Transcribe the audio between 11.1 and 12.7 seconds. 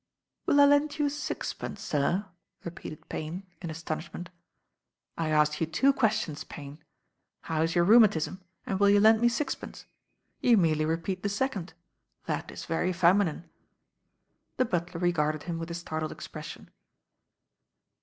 the second; that is